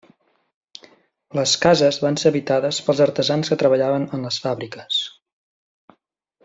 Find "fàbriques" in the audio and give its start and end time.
4.47-4.99